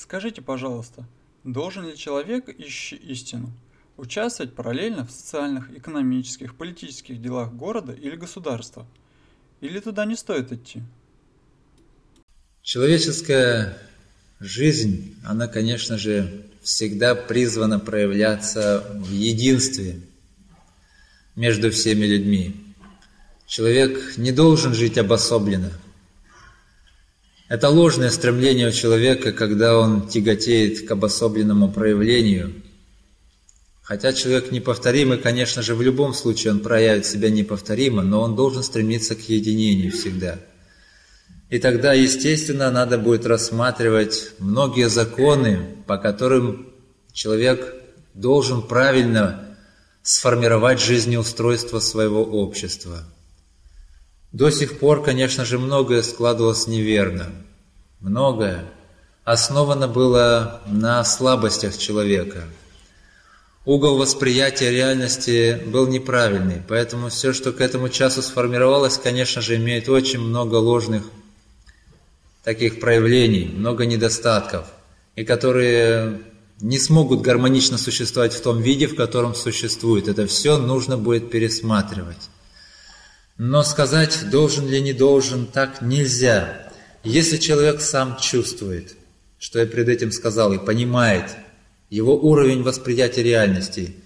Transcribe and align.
Скажите, 0.00 0.40
пожалуйста, 0.40 1.04
должен 1.44 1.86
ли 1.86 1.94
человек, 1.94 2.48
ищи 2.58 2.96
истину, 2.96 3.52
участвовать 3.98 4.54
параллельно 4.54 5.06
в 5.06 5.10
социальных, 5.10 5.70
экономических, 5.76 6.54
политических 6.54 7.20
делах 7.20 7.52
города 7.52 7.92
или 7.92 8.16
государства? 8.16 8.86
Или 9.60 9.78
туда 9.78 10.06
не 10.06 10.16
стоит 10.16 10.52
идти? 10.52 10.80
Человеческая 12.62 13.76
жизнь, 14.40 15.16
она, 15.22 15.48
конечно 15.48 15.98
же, 15.98 16.46
всегда 16.62 17.14
призвана 17.14 17.78
проявляться 17.78 18.90
в 18.94 19.12
единстве 19.12 20.00
между 21.36 21.70
всеми 21.70 22.06
людьми. 22.06 22.56
Человек 23.44 24.16
не 24.16 24.32
должен 24.32 24.72
жить 24.72 24.96
обособленно– 24.96 25.70
это 27.50 27.68
ложное 27.68 28.10
стремление 28.10 28.68
у 28.68 28.70
человека, 28.70 29.32
когда 29.32 29.76
он 29.76 30.06
тяготеет 30.06 30.86
к 30.86 30.90
обособленному 30.92 31.72
проявлению. 31.72 32.62
Хотя 33.82 34.12
человек 34.12 34.52
неповторимый, 34.52 35.18
конечно 35.18 35.60
же, 35.60 35.74
в 35.74 35.82
любом 35.82 36.14
случае 36.14 36.52
он 36.52 36.60
проявит 36.60 37.06
себя 37.06 37.28
неповторимо, 37.28 38.02
но 38.02 38.20
он 38.20 38.36
должен 38.36 38.62
стремиться 38.62 39.16
к 39.16 39.28
единению 39.28 39.90
всегда. 39.90 40.38
И 41.48 41.58
тогда, 41.58 41.92
естественно, 41.92 42.70
надо 42.70 42.98
будет 42.98 43.26
рассматривать 43.26 44.30
многие 44.38 44.88
законы, 44.88 45.74
по 45.88 45.98
которым 45.98 46.72
человек 47.12 47.74
должен 48.14 48.62
правильно 48.62 49.56
сформировать 50.04 50.80
жизнеустройство 50.80 51.80
своего 51.80 52.22
общества– 52.22 53.02
до 54.32 54.50
сих 54.50 54.78
пор, 54.78 55.02
конечно 55.02 55.44
же, 55.44 55.58
многое 55.58 56.02
складывалось 56.02 56.66
неверно. 56.66 57.26
Многое 58.00 58.64
основано 59.24 59.88
было 59.88 60.62
на 60.66 61.04
слабостях 61.04 61.76
человека. 61.76 62.44
Угол 63.66 63.98
восприятия 63.98 64.70
реальности 64.70 65.60
был 65.66 65.86
неправильный, 65.86 66.62
поэтому 66.66 67.10
все, 67.10 67.32
что 67.32 67.52
к 67.52 67.60
этому 67.60 67.88
часу 67.88 68.22
сформировалось, 68.22 68.96
конечно 68.96 69.42
же, 69.42 69.56
имеет 69.56 69.88
очень 69.88 70.20
много 70.20 70.56
ложных 70.56 71.02
таких 72.42 72.80
проявлений, 72.80 73.52
много 73.54 73.84
недостатков, 73.84 74.66
и 75.14 75.24
которые 75.24 76.20
не 76.60 76.78
смогут 76.78 77.20
гармонично 77.20 77.76
существовать 77.76 78.32
в 78.32 78.42
том 78.42 78.60
виде, 78.62 78.86
в 78.86 78.96
котором 78.96 79.34
существует. 79.34 80.08
Это 80.08 80.26
все 80.26 80.56
нужно 80.56 80.96
будет 80.96 81.30
пересматривать. 81.30 82.30
Но 83.42 83.62
сказать, 83.62 84.28
должен 84.30 84.68
ли 84.68 84.82
не 84.82 84.92
должен, 84.92 85.46
так 85.46 85.80
нельзя. 85.80 86.70
Если 87.04 87.38
человек 87.38 87.80
сам 87.80 88.18
чувствует, 88.20 88.96
что 89.38 89.60
я 89.60 89.64
перед 89.64 89.88
этим 89.88 90.12
сказал, 90.12 90.52
и 90.52 90.62
понимает 90.62 91.24
его 91.88 92.14
уровень 92.20 92.62
восприятия 92.62 93.22
реальности, 93.22 93.96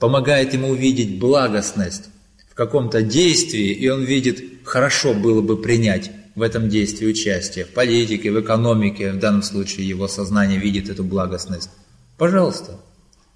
помогает 0.00 0.52
ему 0.52 0.70
увидеть 0.70 1.20
благостность 1.20 2.06
в 2.50 2.56
каком-то 2.56 3.02
действии, 3.02 3.70
и 3.70 3.88
он 3.88 4.02
видит, 4.02 4.42
хорошо 4.64 5.14
было 5.14 5.42
бы 5.42 5.62
принять 5.62 6.10
в 6.34 6.42
этом 6.42 6.68
действии 6.68 7.06
участие, 7.06 7.66
в 7.66 7.68
политике, 7.68 8.32
в 8.32 8.40
экономике, 8.40 9.12
в 9.12 9.20
данном 9.20 9.44
случае 9.44 9.88
его 9.88 10.08
сознание 10.08 10.58
видит 10.58 10.90
эту 10.90 11.04
благостность. 11.04 11.70
Пожалуйста, 12.18 12.80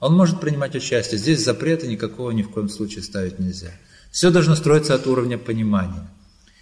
он 0.00 0.16
может 0.16 0.40
принимать 0.40 0.74
участие. 0.74 1.20
Здесь 1.20 1.44
запрета 1.44 1.86
никакого 1.86 2.32
ни 2.32 2.42
в 2.42 2.50
коем 2.50 2.68
случае 2.68 3.04
ставить 3.04 3.38
нельзя. 3.38 3.70
Все 4.10 4.30
должно 4.30 4.56
строиться 4.56 4.94
от 4.94 5.06
уровня 5.06 5.38
понимания. 5.38 6.10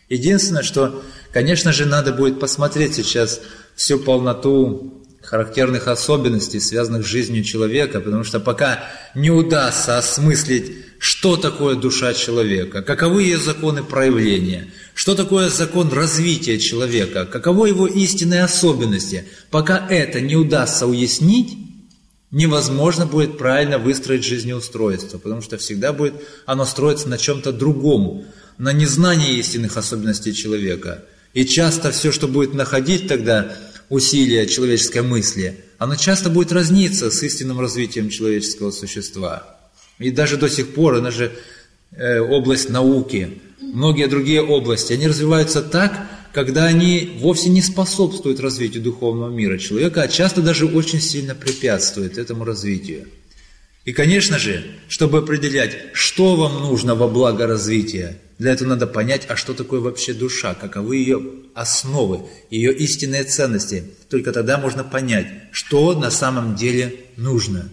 Единственное, 0.08 0.62
что, 0.62 1.02
конечно 1.32 1.72
же, 1.72 1.86
надо 1.86 2.12
будет 2.12 2.40
посмотреть 2.40 2.94
сейчас 2.94 3.40
всю 3.76 3.98
полноту 3.98 5.04
характерных 5.22 5.88
особенностей, 5.88 6.60
связанных 6.60 7.04
с 7.04 7.08
жизнью 7.08 7.44
человека, 7.44 8.00
потому 8.00 8.24
что 8.24 8.40
пока 8.40 8.84
не 9.14 9.30
удастся 9.30 9.98
осмыслить, 9.98 10.72
что 10.98 11.36
такое 11.36 11.76
душа 11.76 12.14
человека, 12.14 12.82
каковы 12.82 13.24
ее 13.24 13.38
законы 13.38 13.84
проявления, 13.84 14.68
что 14.94 15.14
такое 15.14 15.48
закон 15.50 15.92
развития 15.92 16.58
человека, 16.58 17.26
каковы 17.26 17.68
его 17.68 17.86
истинные 17.86 18.42
особенности, 18.42 19.24
пока 19.50 19.86
это 19.88 20.20
не 20.20 20.36
удастся 20.36 20.86
уяснить, 20.86 21.67
невозможно 22.30 23.06
будет 23.06 23.38
правильно 23.38 23.78
выстроить 23.78 24.24
жизнеустройство, 24.24 25.18
потому 25.18 25.40
что 25.40 25.56
всегда 25.58 25.92
будет 25.92 26.14
оно 26.46 26.64
строиться 26.64 27.08
на 27.08 27.18
чем-то 27.18 27.52
другом, 27.52 28.24
на 28.58 28.72
незнании 28.72 29.38
истинных 29.38 29.76
особенностей 29.76 30.34
человека. 30.34 31.04
И 31.32 31.44
часто 31.44 31.90
все, 31.90 32.12
что 32.12 32.28
будет 32.28 32.54
находить 32.54 33.08
тогда 33.08 33.56
усилия 33.88 34.46
человеческой 34.46 35.02
мысли, 35.02 35.64
оно 35.78 35.96
часто 35.96 36.28
будет 36.28 36.52
разниться 36.52 37.10
с 37.10 37.22
истинным 37.22 37.60
развитием 37.60 38.10
человеческого 38.10 38.70
существа. 38.70 39.56
И 39.98 40.10
даже 40.10 40.36
до 40.36 40.48
сих 40.48 40.74
пор, 40.74 40.96
она 40.96 41.10
же 41.10 41.32
э, 41.92 42.20
область 42.20 42.68
науки, 42.68 43.40
многие 43.60 44.06
другие 44.08 44.42
области, 44.42 44.92
они 44.92 45.08
развиваются 45.08 45.62
так, 45.62 45.92
когда 46.32 46.66
они 46.66 47.18
вовсе 47.20 47.48
не 47.48 47.62
способствуют 47.62 48.40
развитию 48.40 48.82
духовного 48.82 49.30
мира 49.30 49.58
человека, 49.58 50.02
а 50.02 50.08
часто 50.08 50.42
даже 50.42 50.66
очень 50.66 51.00
сильно 51.00 51.34
препятствуют 51.34 52.18
этому 52.18 52.44
развитию. 52.44 53.08
И, 53.84 53.92
конечно 53.92 54.38
же, 54.38 54.64
чтобы 54.88 55.18
определять, 55.18 55.76
что 55.94 56.36
вам 56.36 56.60
нужно 56.60 56.94
во 56.94 57.08
благо 57.08 57.46
развития, 57.46 58.18
для 58.38 58.52
этого 58.52 58.68
надо 58.68 58.86
понять, 58.86 59.22
а 59.28 59.36
что 59.36 59.54
такое 59.54 59.80
вообще 59.80 60.12
душа, 60.12 60.54
каковы 60.54 60.96
ее 60.96 61.22
основы, 61.54 62.20
ее 62.50 62.72
истинные 62.72 63.24
ценности. 63.24 63.84
Только 64.10 64.32
тогда 64.32 64.58
можно 64.58 64.84
понять, 64.84 65.26
что 65.52 65.98
на 65.98 66.10
самом 66.10 66.54
деле 66.54 66.96
нужно. 67.16 67.68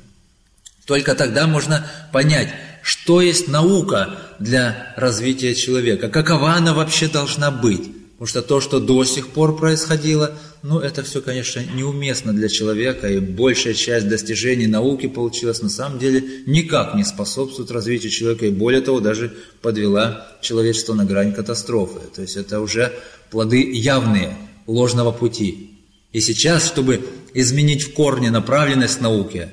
Только 0.85 1.15
тогда 1.15 1.47
можно 1.47 1.85
понять, 2.13 2.49
что 2.81 3.19
есть 3.19 3.47
наука 3.47 4.17
для 4.39 4.93
развития 4.95 5.53
человека, 5.53 6.09
какова 6.09 6.53
она 6.53 6.73
вообще 6.73 7.07
должна 7.07 7.51
быть. 7.51 7.94
Потому 8.17 8.27
что 8.27 8.41
то, 8.41 8.61
что 8.61 8.79
до 8.79 9.03
сих 9.03 9.27
пор 9.27 9.57
происходило, 9.57 10.31
ну, 10.63 10.79
это 10.79 11.03
все, 11.03 11.21
конечно, 11.21 11.61
неуместно 11.75 12.31
для 12.31 12.47
человека, 12.47 13.09
и 13.09 13.19
большая 13.19 13.73
часть 13.73 14.07
достижений 14.07 14.67
науки 14.67 15.07
получилась 15.07 15.61
на 15.61 15.67
самом 15.67 15.99
деле 15.99 16.23
никак 16.45 16.95
не 16.95 17.03
способствует 17.03 17.71
развитию 17.71 18.11
человека, 18.11 18.45
и 18.45 18.51
более 18.51 18.79
того, 18.79 19.01
даже 19.01 19.33
подвела 19.61 20.27
человечество 20.41 20.93
на 20.93 21.03
грань 21.03 21.33
катастрофы. 21.33 21.99
То 22.15 22.21
есть 22.21 22.37
это 22.37 22.61
уже 22.61 22.93
плоды 23.31 23.69
явные 23.69 24.37
ложного 24.65 25.11
пути. 25.11 25.71
И 26.13 26.21
сейчас, 26.21 26.65
чтобы 26.65 27.01
изменить 27.33 27.83
в 27.83 27.93
корне 27.93 28.31
направленность 28.31 29.01
науки, 29.01 29.49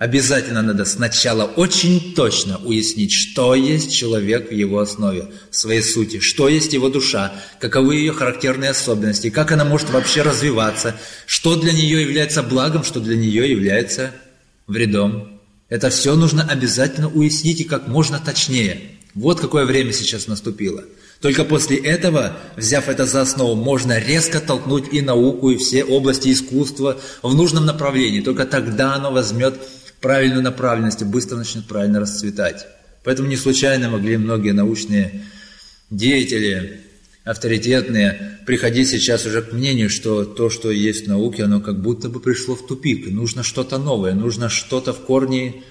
Обязательно 0.00 0.62
надо 0.62 0.86
сначала 0.86 1.44
очень 1.44 2.14
точно 2.14 2.56
уяснить, 2.64 3.12
что 3.12 3.54
есть 3.54 3.94
человек 3.94 4.48
в 4.48 4.54
его 4.54 4.78
основе, 4.78 5.26
в 5.50 5.56
своей 5.56 5.82
сути, 5.82 6.20
что 6.20 6.48
есть 6.48 6.72
его 6.72 6.88
душа, 6.88 7.34
каковы 7.60 7.96
ее 7.96 8.14
характерные 8.14 8.70
особенности, 8.70 9.28
как 9.28 9.52
она 9.52 9.66
может 9.66 9.90
вообще 9.90 10.22
развиваться, 10.22 10.96
что 11.26 11.54
для 11.54 11.72
нее 11.72 12.00
является 12.00 12.42
благом, 12.42 12.82
что 12.82 12.98
для 12.98 13.14
нее 13.14 13.50
является 13.50 14.12
вредом. 14.66 15.38
Это 15.68 15.90
все 15.90 16.16
нужно 16.16 16.44
обязательно 16.44 17.10
уяснить 17.10 17.60
и 17.60 17.64
как 17.64 17.86
можно 17.86 18.18
точнее. 18.18 18.80
Вот 19.14 19.38
какое 19.38 19.66
время 19.66 19.92
сейчас 19.92 20.28
наступило. 20.28 20.82
Только 21.20 21.44
после 21.44 21.76
этого, 21.76 22.38
взяв 22.56 22.88
это 22.88 23.04
за 23.04 23.20
основу, 23.20 23.54
можно 23.54 23.98
резко 23.98 24.40
толкнуть 24.40 24.86
и 24.90 25.02
науку, 25.02 25.50
и 25.50 25.58
все 25.58 25.84
области 25.84 26.32
искусства 26.32 26.98
в 27.22 27.34
нужном 27.34 27.66
направлении. 27.66 28.22
Только 28.22 28.46
тогда 28.46 28.94
оно 28.94 29.12
возьмет 29.12 29.60
правильную 30.00 30.42
направленность 30.42 31.02
и 31.02 31.04
быстро 31.04 31.36
начнет 31.36 31.66
правильно 31.66 32.00
расцветать. 32.00 32.66
Поэтому 33.04 33.28
не 33.28 33.36
случайно 33.36 33.90
могли 33.90 34.16
многие 34.16 34.52
научные 34.52 35.24
деятели, 35.90 36.82
авторитетные, 37.24 38.38
приходить 38.46 38.88
сейчас 38.88 39.26
уже 39.26 39.42
к 39.42 39.52
мнению, 39.52 39.90
что 39.90 40.24
то, 40.24 40.50
что 40.50 40.70
есть 40.70 41.04
в 41.04 41.08
науке, 41.08 41.44
оно 41.44 41.60
как 41.60 41.80
будто 41.80 42.08
бы 42.08 42.20
пришло 42.20 42.56
в 42.56 42.66
тупик. 42.66 43.10
Нужно 43.10 43.42
что-то 43.42 43.78
новое, 43.78 44.14
нужно 44.14 44.48
что-то 44.48 44.92
в 44.92 45.00
корне 45.04 45.62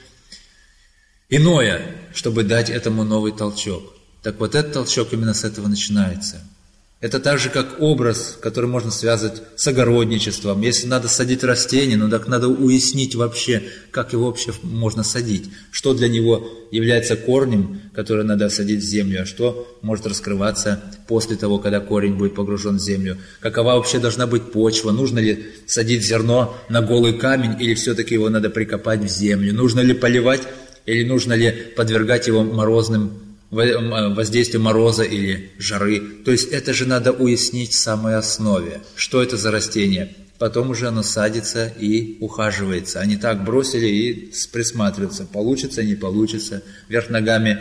иное, 1.29 1.81
чтобы 2.13 2.43
дать 2.43 2.69
этому 2.69 3.03
новый 3.03 3.31
толчок. 3.31 3.95
Так 4.23 4.39
вот 4.39 4.55
этот 4.55 4.73
толчок 4.73 5.13
именно 5.13 5.33
с 5.33 5.43
этого 5.43 5.67
начинается– 5.67 6.43
это 7.01 7.21
так 7.21 7.39
же, 7.39 7.49
как 7.49 7.77
образ, 7.79 8.37
который 8.41 8.69
можно 8.69 8.91
связать 8.91 9.41
с 9.55 9.65
огородничеством. 9.67 10.61
Если 10.61 10.85
надо 10.85 11.07
садить 11.07 11.45
растение, 11.45 11.95
ну 11.95 12.09
так 12.09 12.27
надо 12.27 12.49
уяснить 12.49 13.15
вообще, 13.15 13.63
как 13.89 14.11
его 14.11 14.25
вообще 14.25 14.51
можно 14.63 15.01
садить. 15.03 15.49
Что 15.71 15.93
для 15.93 16.09
него 16.09 16.45
является 16.71 17.15
корнем, 17.15 17.79
который 17.93 18.25
надо 18.25 18.49
садить 18.49 18.81
в 18.81 18.85
землю, 18.85 19.21
а 19.21 19.25
что 19.25 19.79
может 19.81 20.07
раскрываться 20.07 20.83
после 21.07 21.37
того, 21.37 21.57
когда 21.59 21.79
корень 21.79 22.15
будет 22.15 22.35
погружен 22.35 22.75
в 22.75 22.81
землю. 22.81 23.17
Какова 23.39 23.75
вообще 23.75 23.99
должна 23.99 24.27
быть 24.27 24.51
почва, 24.51 24.91
нужно 24.91 25.19
ли 25.19 25.45
садить 25.67 26.03
зерно 26.03 26.57
на 26.67 26.81
голый 26.81 27.13
камень 27.13 27.55
или 27.61 27.75
все-таки 27.75 28.15
его 28.15 28.27
надо 28.27 28.49
прикопать 28.49 28.99
в 28.99 29.07
землю. 29.07 29.53
Нужно 29.53 29.79
ли 29.79 29.93
поливать 29.93 30.41
или 30.85 31.05
нужно 31.05 31.31
ли 31.31 31.49
подвергать 31.77 32.27
его 32.27 32.43
морозным 32.43 33.28
воздействию 33.51 34.61
мороза 34.61 35.03
или 35.03 35.51
жары. 35.57 35.99
То 36.23 36.31
есть 36.31 36.49
это 36.49 36.73
же 36.73 36.85
надо 36.85 37.11
уяснить 37.11 37.71
в 37.71 37.79
самой 37.79 38.15
основе. 38.15 38.81
Что 38.95 39.23
это 39.23 39.37
за 39.37 39.51
растение? 39.51 40.15
потом 40.39 40.69
уже 40.71 40.87
оно 40.87 41.03
садится 41.03 41.67
и 41.67 42.17
ухаживается. 42.21 43.01
Они 43.01 43.17
так 43.17 43.43
бросили 43.43 43.87
и 43.87 44.31
присматриваются, 44.51 45.25
получится, 45.25 45.83
не 45.83 45.95
получится. 45.95 46.63
Вверх 46.87 47.09
ногами 47.09 47.59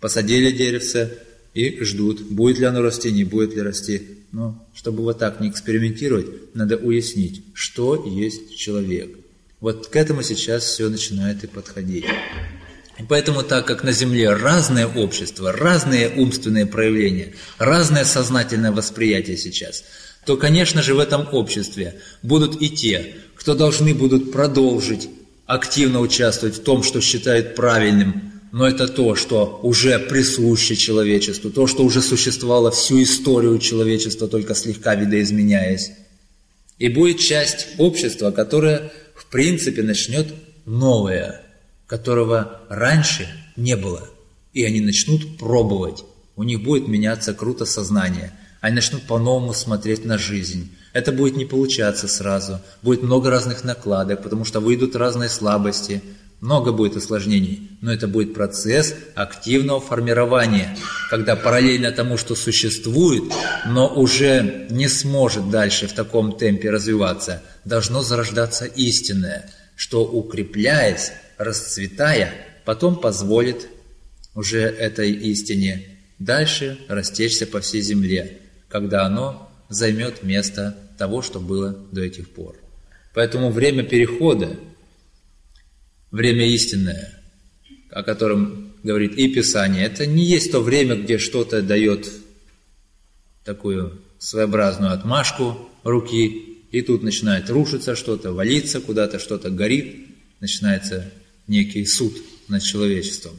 посадили 0.00 0.50
деревце 0.50 1.16
и 1.54 1.82
ждут, 1.84 2.22
будет 2.22 2.58
ли 2.58 2.66
оно 2.66 2.82
расти, 2.82 3.10
не 3.12 3.24
будет 3.24 3.54
ли 3.54 3.62
расти. 3.62 4.02
Но 4.32 4.66
чтобы 4.74 5.02
вот 5.02 5.18
так 5.18 5.40
не 5.40 5.48
экспериментировать, 5.48 6.54
надо 6.54 6.76
уяснить, 6.76 7.44
что 7.54 8.04
есть 8.04 8.56
человек. 8.56 9.16
Вот 9.60 9.86
к 9.86 9.96
этому 9.96 10.22
сейчас 10.22 10.64
все 10.64 10.88
начинает 10.88 11.44
и 11.44 11.46
подходить. 11.46 12.04
Поэтому, 13.08 13.42
так 13.42 13.66
как 13.66 13.84
на 13.84 13.92
Земле 13.92 14.30
разное 14.34 14.86
общество, 14.86 15.52
разные 15.52 16.10
умственные 16.10 16.66
проявления, 16.66 17.34
разное 17.58 18.04
сознательное 18.04 18.72
восприятие 18.72 19.36
сейчас– 19.36 19.84
то, 20.24 20.36
конечно 20.36 20.82
же, 20.82 20.94
в 20.94 20.98
этом 20.98 21.26
обществе 21.32 22.00
будут 22.22 22.60
и 22.62 22.68
те, 22.68 23.14
кто 23.34 23.54
должны 23.54 23.94
будут 23.94 24.32
продолжить 24.32 25.08
активно 25.46 26.00
участвовать 26.00 26.56
в 26.56 26.62
том, 26.62 26.82
что 26.82 27.00
считают 27.00 27.56
правильным, 27.56 28.32
но 28.52 28.68
это 28.68 28.86
то, 28.86 29.16
что 29.16 29.58
уже 29.62 29.98
присуще 29.98 30.76
человечеству, 30.76 31.50
то, 31.50 31.66
что 31.66 31.84
уже 31.84 32.02
существовало 32.02 32.70
всю 32.70 33.02
историю 33.02 33.58
человечества, 33.58 34.28
только 34.28 34.54
слегка 34.54 34.94
видоизменяясь. 34.94 35.90
И 36.78 36.88
будет 36.88 37.18
часть 37.18 37.68
общества, 37.78 38.30
которая, 38.30 38.92
в 39.14 39.26
принципе, 39.26 39.82
начнет 39.82 40.28
новое, 40.66 41.41
которого 41.92 42.62
раньше 42.70 43.28
не 43.54 43.76
было. 43.76 44.08
И 44.54 44.64
они 44.64 44.80
начнут 44.80 45.36
пробовать. 45.36 46.04
У 46.36 46.42
них 46.42 46.62
будет 46.62 46.88
меняться 46.88 47.34
круто 47.34 47.66
сознание– 47.66 48.32
они 48.62 48.76
начнут 48.76 49.02
по-новому 49.02 49.52
смотреть 49.52 50.04
на 50.04 50.16
жизнь. 50.16 50.70
Это 50.92 51.10
будет 51.10 51.36
не 51.36 51.44
получаться 51.44 52.06
сразу, 52.06 52.60
будет 52.80 53.02
много 53.02 53.28
разных 53.28 53.64
накладок, 53.64 54.22
потому 54.22 54.44
что 54.44 54.60
выйдут 54.60 54.94
разные 54.94 55.28
слабости, 55.28 56.00
много 56.40 56.70
будет 56.70 56.96
осложнений, 56.96 57.78
но 57.80 57.92
это 57.92 58.06
будет 58.06 58.34
процесс 58.34 58.94
активного 59.16 59.80
формирования, 59.80 60.76
когда 61.10 61.34
параллельно 61.34 61.90
тому, 61.90 62.16
что 62.16 62.36
существует, 62.36 63.24
но 63.66 63.88
уже 63.88 64.66
не 64.70 64.86
сможет 64.86 65.50
дальше 65.50 65.88
в 65.88 65.92
таком 65.92 66.38
темпе 66.38 66.70
развиваться, 66.70 67.42
должно 67.64 68.02
зарождаться 68.02 68.64
истинное, 68.64 69.50
что 69.74 70.04
укрепляясь, 70.04 71.10
расцветая, 71.42 72.32
потом 72.64 73.00
позволит 73.00 73.68
уже 74.34 74.60
этой 74.60 75.12
истине 75.12 75.98
дальше 76.18 76.78
растечься 76.88 77.46
по 77.46 77.60
всей 77.60 77.82
земле 77.82 78.42
когда 78.72 79.04
оно 79.04 79.50
займет 79.68 80.22
место 80.22 80.74
того, 80.96 81.20
что 81.20 81.40
было 81.40 81.76
до 81.92 82.00
этих 82.00 82.30
пор. 82.30 82.56
Поэтому 83.12 83.50
время 83.50 83.84
перехода, 83.84 84.56
время 86.10 86.46
истинное, 86.46 87.20
о 87.90 88.02
котором 88.02 88.72
говорит 88.82 89.14
и 89.18 89.28
Писание, 89.28 89.84
это 89.84 90.06
не 90.06 90.24
есть 90.24 90.50
то 90.50 90.60
время, 90.60 90.96
где 90.96 91.18
что-то 91.18 91.60
дает 91.60 92.10
такую 93.44 94.00
своеобразную 94.18 94.92
отмашку 94.92 95.68
руки, 95.84 96.28
и 96.70 96.80
тут 96.80 97.02
начинает 97.02 97.50
рушиться 97.50 97.94
что-то, 97.94 98.32
валиться 98.32 98.80
куда-то, 98.80 99.18
что-то 99.18 99.50
горит, 99.50 100.08
начинается 100.40 101.12
некий 101.46 101.84
суд 101.86 102.16
над 102.48 102.62
человечеством. 102.62 103.34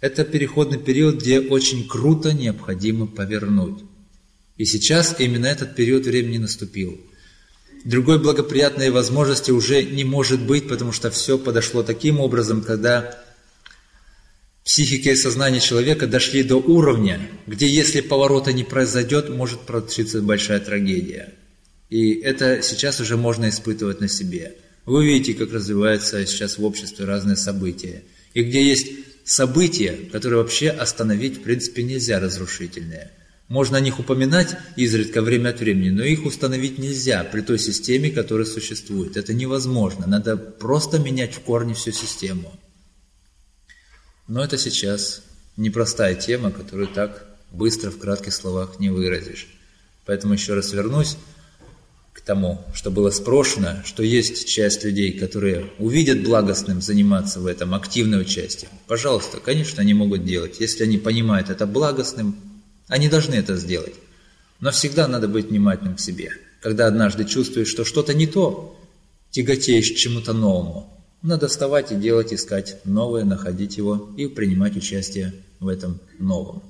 Это 0.00 0.24
переходный 0.24 0.78
период, 0.78 1.20
где 1.20 1.40
очень 1.40 1.88
круто 1.88 2.32
необходимо 2.32 3.06
повернуть. 3.06 3.80
И 4.56 4.64
сейчас 4.64 5.16
именно 5.18 5.46
этот 5.46 5.74
период 5.74 6.06
времени 6.06 6.38
наступил. 6.38 7.00
Другой 7.84 8.18
благоприятной 8.20 8.90
возможности 8.90 9.50
уже 9.50 9.82
не 9.82 10.04
может 10.04 10.40
быть, 10.40 10.68
потому 10.68 10.92
что 10.92 11.10
все 11.10 11.38
подошло 11.38 11.82
таким 11.82 12.20
образом, 12.20 12.62
когда 12.62 13.22
психика 14.64 15.10
и 15.10 15.16
сознание 15.16 15.60
человека 15.60 16.06
дошли 16.06 16.42
до 16.42 16.56
уровня, 16.56 17.20
где 17.46 17.66
если 17.66 18.00
поворота 18.00 18.52
не 18.52 18.64
произойдет, 18.64 19.28
может 19.28 19.60
случиться 19.66 20.20
большая 20.20 20.60
трагедия. 20.60 21.34
И 21.88 22.14
это 22.14 22.60
сейчас 22.62 23.00
уже 23.00 23.16
можно 23.16 23.48
испытывать 23.48 24.00
на 24.00 24.08
себе. 24.08 24.56
Вы 24.88 25.06
видите, 25.06 25.34
как 25.34 25.52
развиваются 25.52 26.24
сейчас 26.26 26.58
в 26.58 26.64
обществе 26.64 27.04
разные 27.04 27.36
события. 27.36 28.02
И 28.34 28.42
где 28.42 28.66
есть 28.66 28.88
события, 29.24 29.96
которые 30.10 30.40
вообще 30.42 30.70
остановить 30.70 31.38
в 31.38 31.42
принципе 31.42 31.82
нельзя 31.82 32.20
разрушительные– 32.20 33.10
можно 33.48 33.78
о 33.78 33.80
них 33.80 33.98
упоминать 33.98 34.56
изредка 34.76 35.22
время 35.22 35.50
от 35.50 35.60
времени, 35.60 35.88
но 35.88 36.04
их 36.04 36.26
установить 36.26 36.78
нельзя 36.78 37.24
при 37.24 37.40
той 37.40 37.58
системе, 37.58 38.10
которая 38.10 38.46
существует. 38.46 39.16
Это 39.16 39.32
невозможно. 39.32 40.06
Надо 40.06 40.36
просто 40.36 40.98
менять 40.98 41.34
в 41.34 41.40
корне 41.40 41.72
всю 41.72 41.90
систему. 41.90 42.52
Но 44.26 44.44
это 44.44 44.58
сейчас 44.58 45.22
непростая 45.56 46.14
тема, 46.14 46.50
которую 46.50 46.88
так 46.88 47.24
быстро 47.50 47.90
в 47.90 47.98
кратких 47.98 48.34
словах 48.34 48.78
не 48.80 48.90
выразишь. 48.90 49.48
Поэтому 50.04 50.34
еще 50.34 50.52
раз 50.52 50.74
вернусь 50.74 51.16
тому, 52.28 52.60
что 52.74 52.90
было 52.90 53.08
спрошено, 53.10 53.82
что 53.86 54.02
есть 54.02 54.46
часть 54.46 54.84
людей, 54.84 55.18
которые 55.18 55.70
увидят 55.78 56.22
благостным 56.22 56.82
заниматься 56.82 57.40
в 57.40 57.46
этом 57.46 57.74
активное 57.74 58.20
участие. 58.20 58.68
Пожалуйста, 58.86 59.40
конечно, 59.40 59.80
они 59.80 59.94
могут 59.94 60.26
делать. 60.26 60.60
Если 60.60 60.84
они 60.84 60.98
понимают 60.98 61.48
это 61.48 61.66
благостным, 61.66 62.36
они 62.86 63.08
должны 63.08 63.34
это 63.34 63.56
сделать. 63.56 63.94
Но 64.60 64.70
всегда 64.72 65.08
надо 65.08 65.26
быть 65.26 65.48
внимательным 65.48 65.96
к 65.96 66.00
себе. 66.00 66.32
Когда 66.60 66.86
однажды 66.86 67.24
чувствуешь, 67.24 67.68
что 67.68 67.86
что-то 67.86 68.12
не 68.12 68.26
то, 68.26 68.78
тяготеешь 69.30 69.92
к 69.92 69.96
чему-то 69.96 70.34
новому, 70.34 71.02
надо 71.22 71.48
вставать 71.48 71.92
и 71.92 71.94
делать, 71.94 72.34
искать 72.34 72.76
новое, 72.84 73.24
находить 73.24 73.78
его 73.78 74.10
и 74.18 74.26
принимать 74.26 74.76
участие 74.76 75.32
в 75.60 75.68
этом 75.68 75.98
новом. 76.18 76.62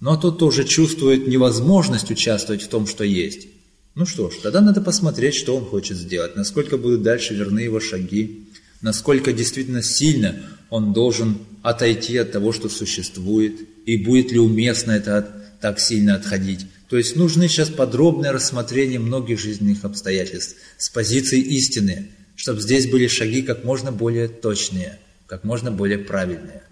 Но 0.00 0.16
тот, 0.16 0.34
кто 0.36 0.46
уже 0.46 0.64
чувствует 0.64 1.28
невозможность 1.28 2.10
участвовать 2.10 2.62
в 2.62 2.68
том, 2.68 2.88
что 2.88 3.04
есть, 3.04 3.46
ну 3.94 4.06
что 4.06 4.30
ж, 4.30 4.34
тогда 4.42 4.60
надо 4.60 4.80
посмотреть, 4.80 5.34
что 5.34 5.56
он 5.56 5.64
хочет 5.64 5.96
сделать, 5.96 6.36
насколько 6.36 6.76
будут 6.76 7.02
дальше 7.02 7.34
верны 7.34 7.60
его 7.60 7.80
шаги, 7.80 8.48
насколько 8.80 9.32
действительно 9.32 9.82
сильно 9.82 10.36
он 10.68 10.92
должен 10.92 11.38
отойти 11.62 12.16
от 12.16 12.32
того, 12.32 12.52
что 12.52 12.68
существует, 12.68 13.60
и 13.86 13.96
будет 13.96 14.32
ли 14.32 14.38
уместно 14.38 14.92
это 14.92 15.18
от, 15.18 15.60
так 15.60 15.80
сильно 15.80 16.16
отходить. 16.16 16.66
То 16.88 16.98
есть 16.98 17.16
нужны 17.16 17.48
сейчас 17.48 17.70
подробное 17.70 18.32
рассмотрение 18.32 18.98
многих 18.98 19.38
жизненных 19.38 19.84
обстоятельств 19.84 20.56
с 20.76 20.90
позиции 20.90 21.40
истины, 21.40 22.10
чтобы 22.36 22.60
здесь 22.60 22.90
были 22.90 23.06
шаги 23.06 23.42
как 23.42 23.64
можно 23.64 23.92
более 23.92 24.28
точные, 24.28 24.98
как 25.26 25.44
можно 25.44 25.70
более 25.70 25.98
правильные. 25.98 26.62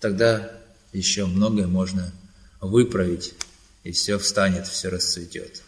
Тогда 0.00 0.50
еще 0.92 1.26
многое 1.26 1.66
можно 1.66 2.12
выправить, 2.60 3.34
и 3.84 3.92
все 3.92 4.18
встанет, 4.18 4.66
все 4.66 4.88
расцветет. 4.88 5.62